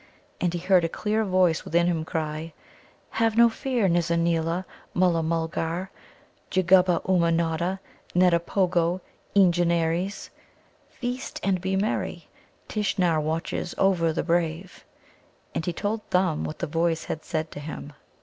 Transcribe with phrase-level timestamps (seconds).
[0.39, 2.53] And he heard a clear voice within him cry:
[3.11, 5.91] "Have no fear, Nizza neela, Mulla mulgar
[6.49, 7.77] jugguba Ummanodda,
[8.15, 9.01] neddipogo,
[9.35, 10.29] Eengenares;
[10.89, 12.27] feast and be merry.
[12.67, 14.85] Tishnar watches over the brave."
[15.53, 17.93] And he told Thumb what the voice had said to him.